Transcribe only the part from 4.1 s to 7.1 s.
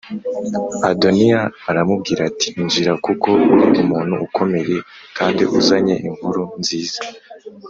ukomeye kandi uzanye inkuru nziza.”